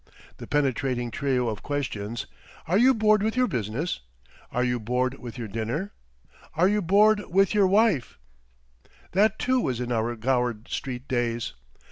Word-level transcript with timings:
The 0.37 0.47
penetrating 0.47 1.11
trio 1.11 1.47
of 1.47 1.61
questions: 1.61 2.25
"Are 2.67 2.79
you 2.79 2.95
bored 2.95 3.21
with 3.21 3.37
your 3.37 3.45
Business? 3.45 3.99
Are 4.51 4.63
you 4.63 4.79
bored 4.79 5.19
with 5.19 5.37
your 5.37 5.47
Dinner. 5.47 5.91
Are 6.55 6.67
you 6.67 6.81
bored 6.81 7.23
with 7.29 7.53
your 7.53 7.67
Wife?"—that, 7.67 9.37
too, 9.37 9.59
was 9.61 9.79
in 9.79 9.91
our 9.91 10.15
Gower 10.15 10.57
Street 10.67 11.07
days. 11.07 11.53